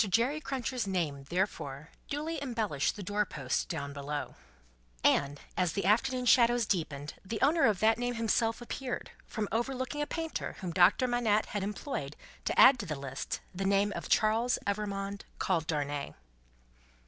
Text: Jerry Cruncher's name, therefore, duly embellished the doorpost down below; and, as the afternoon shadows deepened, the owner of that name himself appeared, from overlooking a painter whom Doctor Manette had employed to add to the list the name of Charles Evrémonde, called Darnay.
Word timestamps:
Jerry 0.09 0.41
Cruncher's 0.41 0.87
name, 0.87 1.25
therefore, 1.29 1.91
duly 2.09 2.41
embellished 2.41 2.95
the 2.95 3.03
doorpost 3.03 3.69
down 3.69 3.93
below; 3.93 4.33
and, 5.03 5.39
as 5.55 5.73
the 5.73 5.85
afternoon 5.85 6.25
shadows 6.25 6.65
deepened, 6.65 7.13
the 7.23 7.39
owner 7.43 7.65
of 7.65 7.81
that 7.81 7.99
name 7.99 8.15
himself 8.15 8.61
appeared, 8.63 9.11
from 9.27 9.47
overlooking 9.51 10.01
a 10.01 10.07
painter 10.07 10.55
whom 10.61 10.71
Doctor 10.73 11.05
Manette 11.07 11.45
had 11.45 11.61
employed 11.61 12.15
to 12.45 12.59
add 12.59 12.79
to 12.79 12.87
the 12.87 12.95
list 12.99 13.41
the 13.53 13.63
name 13.63 13.93
of 13.95 14.09
Charles 14.09 14.57
Evrémonde, 14.65 15.21
called 15.37 15.67
Darnay. 15.67 16.15